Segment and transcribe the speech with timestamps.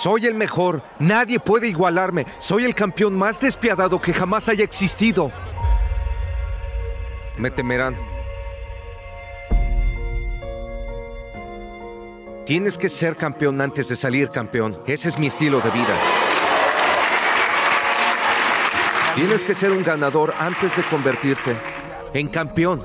[0.00, 2.24] Soy el mejor, nadie puede igualarme.
[2.38, 5.30] Soy el campeón más despiadado que jamás haya existido.
[7.36, 7.98] Me temerán.
[12.46, 14.74] Tienes que ser campeón antes de salir campeón.
[14.86, 15.94] Ese es mi estilo de vida.
[19.14, 21.54] Tienes que ser un ganador antes de convertirte
[22.14, 22.80] en campeón.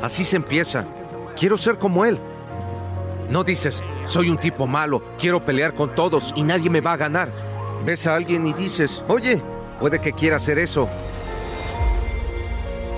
[0.00, 0.86] Así se empieza.
[1.36, 2.29] Quiero ser como él.
[3.30, 6.96] No dices, soy un tipo malo, quiero pelear con todos y nadie me va a
[6.96, 7.30] ganar.
[7.86, 9.40] Ves a alguien y dices, oye,
[9.78, 10.88] puede que quiera hacer eso.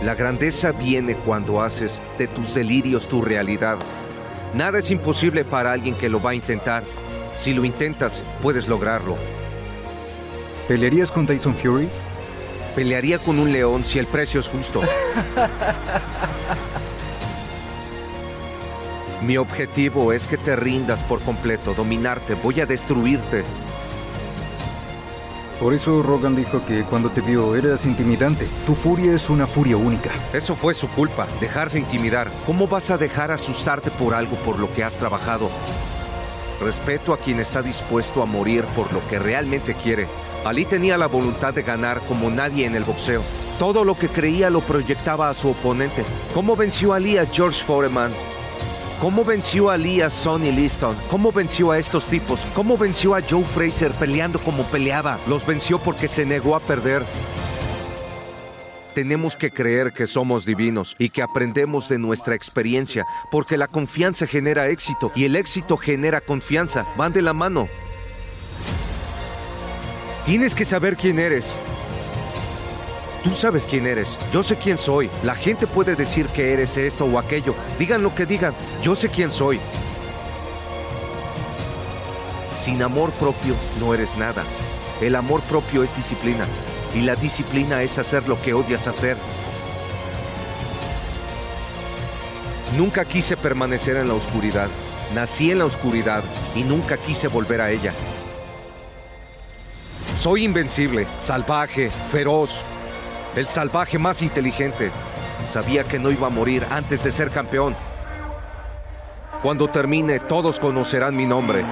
[0.02, 3.76] La grandeza viene cuando haces de tus delirios tu realidad.
[4.54, 6.82] Nada es imposible para alguien que lo va a intentar.
[7.36, 9.18] Si lo intentas, puedes lograrlo.
[10.66, 11.90] ¿Pelearías con Tyson Fury?
[12.74, 14.80] Pelearía con un león si el precio es justo.
[19.24, 23.44] Mi objetivo es que te rindas por completo, dominarte, voy a destruirte.
[25.60, 28.48] Por eso Rogan dijo que cuando te vio eras intimidante.
[28.66, 30.10] Tu furia es una furia única.
[30.32, 32.28] Eso fue su culpa, dejarse intimidar.
[32.46, 35.48] ¿Cómo vas a dejar asustarte por algo por lo que has trabajado?
[36.60, 40.08] Respeto a quien está dispuesto a morir por lo que realmente quiere.
[40.44, 43.22] Ali tenía la voluntad de ganar como nadie en el boxeo.
[43.56, 46.02] Todo lo que creía lo proyectaba a su oponente.
[46.34, 48.10] ¿Cómo venció Ali a George Foreman?
[49.02, 50.96] ¿Cómo venció a Lee a Sonny Liston?
[51.10, 52.38] ¿Cómo venció a estos tipos?
[52.54, 55.18] ¿Cómo venció a Joe Fraser peleando como peleaba?
[55.26, 57.02] Los venció porque se negó a perder.
[58.94, 64.28] Tenemos que creer que somos divinos y que aprendemos de nuestra experiencia, porque la confianza
[64.28, 66.86] genera éxito y el éxito genera confianza.
[66.96, 67.66] Van de la mano.
[70.24, 71.44] Tienes que saber quién eres.
[73.24, 75.08] Tú sabes quién eres, yo sé quién soy.
[75.22, 77.54] La gente puede decir que eres esto o aquello.
[77.78, 78.52] Digan lo que digan,
[78.82, 79.60] yo sé quién soy.
[82.60, 84.42] Sin amor propio no eres nada.
[85.00, 86.46] El amor propio es disciplina
[86.94, 89.16] y la disciplina es hacer lo que odias hacer.
[92.76, 94.68] Nunca quise permanecer en la oscuridad.
[95.14, 96.24] Nací en la oscuridad
[96.56, 97.92] y nunca quise volver a ella.
[100.18, 102.60] Soy invencible, salvaje, feroz,
[103.36, 104.90] el salvaje más inteligente.
[105.50, 107.74] Sabía que no iba a morir antes de ser campeón.
[109.42, 111.64] Cuando termine, todos conocerán mi nombre.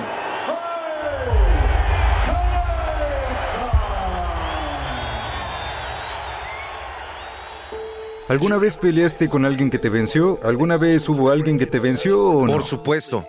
[8.28, 10.38] ¿Alguna vez peleaste con alguien que te venció?
[10.44, 12.52] ¿Alguna vez hubo alguien que te venció o no?
[12.52, 13.26] Por supuesto.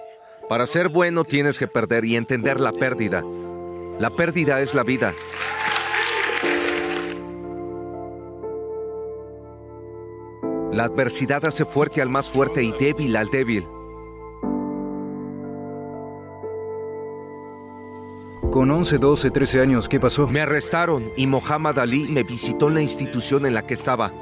[0.47, 3.23] Para ser bueno tienes que perder y entender la pérdida.
[3.99, 5.13] La pérdida es la vida.
[10.71, 13.67] La adversidad hace fuerte al más fuerte y débil al débil.
[18.51, 20.27] Con 11, 12, 13 años, ¿qué pasó?
[20.27, 24.13] Me arrestaron y Mohammad Ali me visitó en la institución en la que estaba.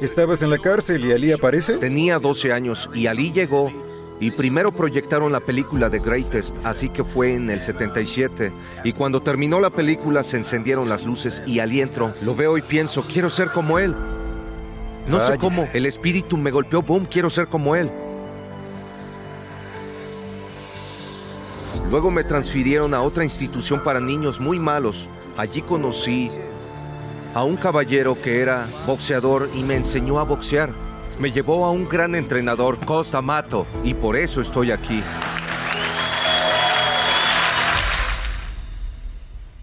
[0.00, 1.78] ¿Estabas en la cárcel y Ali aparece?
[1.78, 3.70] Tenía 12 años y Ali llegó
[4.22, 8.52] y primero proyectaron la película The Greatest, así que fue en el 77.
[8.84, 12.14] Y cuando terminó la película se encendieron las luces y Ali entró.
[12.22, 13.96] Lo veo y pienso, quiero ser como él.
[15.08, 17.90] No sé cómo, el espíritu me golpeó, boom, quiero ser como él.
[21.90, 25.04] Luego me transfirieron a otra institución para niños muy malos.
[25.36, 26.30] Allí conocí
[27.34, 30.70] a un caballero que era boxeador y me enseñó a boxear.
[31.18, 35.02] Me llevó a un gran entrenador, Costa Mato, y por eso estoy aquí.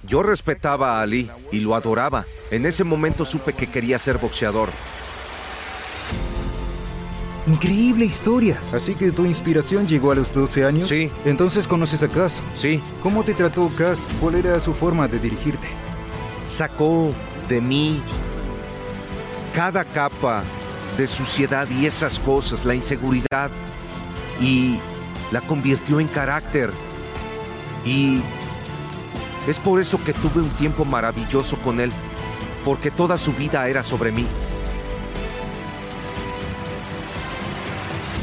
[0.04, 2.25] Yo respetaba a Ali y lo adoraba.
[2.50, 4.69] En ese momento supe que quería ser boxeador.
[7.46, 8.60] Increíble historia.
[8.74, 10.88] Así que tu inspiración llegó a los 12 años.
[10.88, 11.12] Sí.
[11.25, 12.42] Entonces conoces a Cass.
[12.56, 14.00] Sí, ¿Cómo te trató Cass?
[14.19, 15.68] ¿Cuál era su forma de dirigirte?
[16.60, 17.13] sacó
[17.48, 18.02] de mí
[19.56, 20.44] cada capa
[20.97, 23.50] de suciedad y esas cosas, la inseguridad,
[24.39, 24.80] y
[25.31, 26.71] la convirtió en carácter.
[27.86, 28.21] Y
[29.47, 31.91] es por eso que tuve un tiempo maravilloso con él,
[32.65, 34.25] porque toda su vida era sobre mí.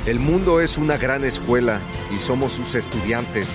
[0.06, 1.80] El mundo es una gran escuela
[2.14, 3.48] y somos sus estudiantes.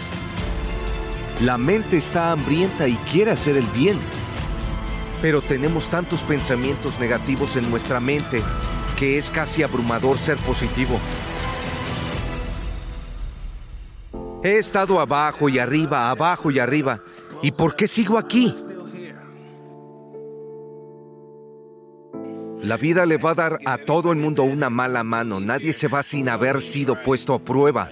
[1.41, 3.97] La mente está hambrienta y quiere hacer el bien.
[5.21, 8.43] Pero tenemos tantos pensamientos negativos en nuestra mente
[9.01, 10.99] que es casi abrumador ser positivo.
[14.43, 16.99] He estado abajo y arriba, abajo y arriba.
[17.41, 18.55] ¿Y por qué sigo aquí?
[22.61, 25.39] La vida le va a dar a todo el mundo una mala mano.
[25.39, 27.89] Nadie se va sin haber sido puesto a prueba.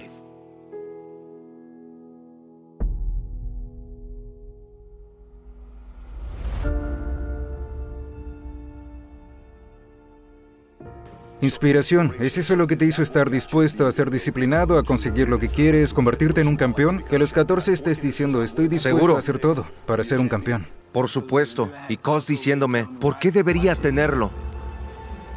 [11.42, 12.14] Inspiración.
[12.20, 15.48] ¿Es eso lo que te hizo estar dispuesto a ser disciplinado, a conseguir lo que
[15.48, 17.02] quieres, convertirte en un campeón?
[17.08, 19.16] Que a los 14 estés diciendo, estoy dispuesto Seguro.
[19.16, 20.66] a hacer todo para ser un campeón.
[20.92, 21.70] Por supuesto.
[21.88, 24.30] Y Cos diciéndome, ¿por qué debería tenerlo?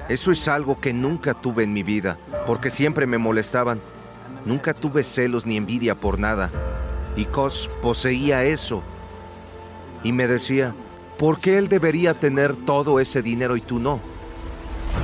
[0.10, 3.80] Eso es algo que nunca tuve en mi vida, porque siempre me molestaban.
[4.46, 6.50] Nunca tuve celos ni envidia por nada.
[7.16, 8.84] Y Cos poseía eso.
[10.04, 10.76] Y me decía,
[11.18, 14.02] ¿por qué él debería tener todo ese dinero y tú no?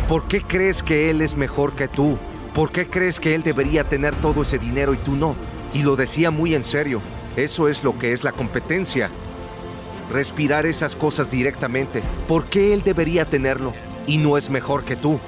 [0.10, 2.18] ¿Por qué crees que él es mejor que tú?
[2.56, 5.36] ¿Por qué crees que él debería tener todo ese dinero y tú no?
[5.72, 7.00] Y lo decía muy en serio.
[7.36, 9.12] Eso es lo que es la competencia.
[10.12, 12.02] Respirar esas cosas directamente.
[12.28, 13.72] ¿Por qué él debería tenerlo
[14.08, 15.20] y no es mejor que tú?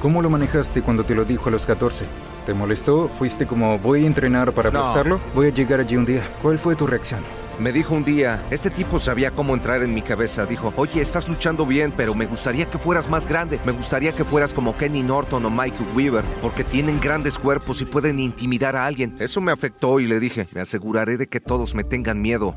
[0.00, 2.04] ¿Cómo lo manejaste cuando te lo dijo a los 14?
[2.46, 3.10] ¿Te molestó?
[3.18, 4.78] ¿Fuiste como, voy a entrenar para No.
[4.78, 5.20] aplastarlo?
[5.34, 6.28] Voy a llegar allí un día.
[6.42, 7.24] ¿Cuál fue tu reacción?
[7.58, 10.44] Me dijo un día, este tipo sabía cómo entrar en mi cabeza.
[10.44, 13.60] Dijo, oye, estás luchando bien, pero me gustaría que fueras más grande.
[13.64, 17.84] Me gustaría que fueras como Kenny Norton o Michael Weaver, porque tienen grandes cuerpos y
[17.84, 19.14] pueden intimidar a alguien.
[19.20, 22.56] Eso me afectó y le dije, me aseguraré de que todos me tengan miedo.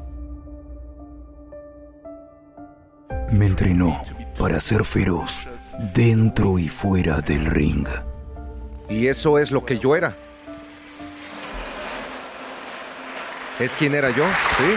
[3.32, 4.02] Me entrenó
[4.40, 5.42] para ser feroz
[5.94, 7.88] dentro y fuera del ring.
[8.90, 10.16] Y eso es lo que yo era.
[13.60, 14.24] ¿Es quien era yo?
[14.58, 14.76] ¿Sí?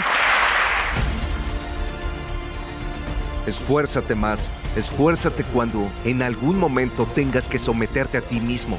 [3.47, 4.41] Esfuérzate más.
[4.75, 8.79] Esfuérzate cuando en algún momento tengas que someterte a ti mismo.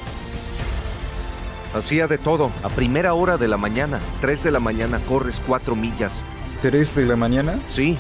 [1.76, 2.52] Hacía de todo.
[2.64, 6.14] A primera hora de la mañana, 3 de la mañana, corres 4 millas.
[6.64, 7.60] ¿Tres de la mañana?
[7.70, 7.96] Sí.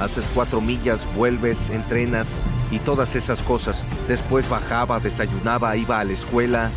[0.00, 2.26] Haces 4 millas, vuelves, entrenas
[2.72, 3.84] y todas esas cosas.
[4.08, 6.70] Después bajaba, desayunaba, iba a la escuela.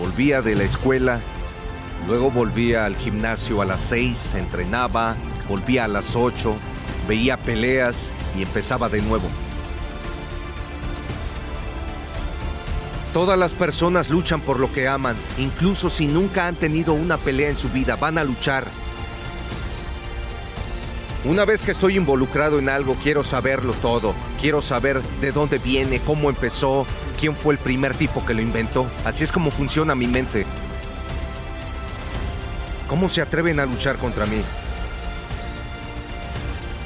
[0.00, 1.20] Volvía de la escuela.
[2.06, 5.16] Luego volvía al gimnasio a las 6, entrenaba,
[5.48, 6.54] volvía a las 8,
[7.08, 7.96] veía peleas
[8.36, 9.28] y empezaba de nuevo.
[13.14, 17.48] Todas las personas luchan por lo que aman, incluso si nunca han tenido una pelea
[17.48, 18.66] en su vida, van a luchar.
[21.24, 24.14] Una vez que estoy involucrado en algo, quiero saberlo todo.
[24.42, 26.86] Quiero saber de dónde viene, cómo empezó,
[27.18, 28.86] quién fue el primer tipo que lo inventó.
[29.06, 30.44] Así es como funciona mi mente.
[32.94, 34.40] ¿Cómo se atreven a luchar contra mí?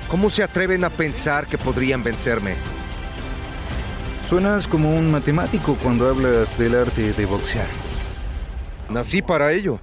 [0.09, 2.55] ¿Cómo se atreven a pensar que podrían vencerme?
[4.27, 7.67] Suenas como un matemático cuando hablas del arte de boxear.
[8.88, 9.81] Nací para ello.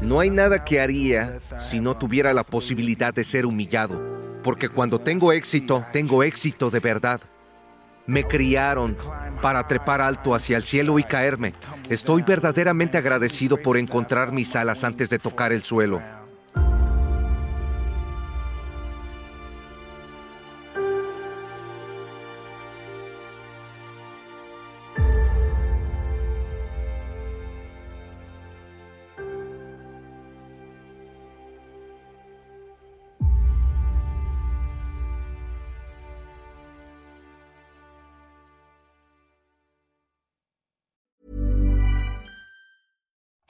[0.00, 4.00] No hay nada que haría si no tuviera la posibilidad de ser humillado,
[4.44, 7.20] porque cuando tengo éxito, tengo éxito de verdad.
[8.06, 8.96] Me criaron
[9.42, 11.54] para trepar alto hacia el cielo y caerme.
[11.88, 16.15] Estoy verdaderamente agradecido por encontrar mis alas antes de tocar el suelo.